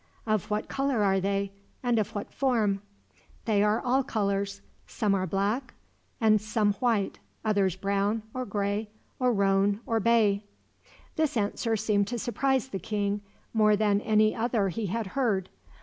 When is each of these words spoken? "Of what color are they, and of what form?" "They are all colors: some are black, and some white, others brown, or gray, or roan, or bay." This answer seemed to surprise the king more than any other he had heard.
"Of 0.25 0.49
what 0.49 0.67
color 0.67 1.03
are 1.03 1.19
they, 1.19 1.51
and 1.83 1.99
of 1.99 2.15
what 2.15 2.33
form?" 2.33 2.81
"They 3.45 3.61
are 3.61 3.79
all 3.79 4.03
colors: 4.03 4.61
some 4.87 5.13
are 5.13 5.27
black, 5.27 5.75
and 6.19 6.41
some 6.41 6.73
white, 6.81 7.19
others 7.45 7.75
brown, 7.75 8.23
or 8.33 8.43
gray, 8.43 8.89
or 9.19 9.31
roan, 9.31 9.79
or 9.85 9.99
bay." 9.99 10.43
This 11.17 11.37
answer 11.37 11.77
seemed 11.77 12.07
to 12.07 12.17
surprise 12.17 12.69
the 12.69 12.79
king 12.79 13.21
more 13.53 13.75
than 13.75 14.01
any 14.01 14.33
other 14.35 14.69
he 14.69 14.87
had 14.87 15.05
heard. 15.13 15.49